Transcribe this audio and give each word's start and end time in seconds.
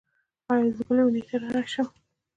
ایا 0.51 0.69
زه 0.75 0.81
بلې 0.87 1.01
اونۍ 1.03 1.23
راشم؟ 1.55 1.87